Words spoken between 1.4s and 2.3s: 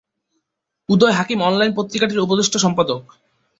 online পত্রিকাটির